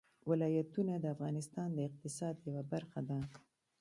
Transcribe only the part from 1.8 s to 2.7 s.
اقتصاد یوه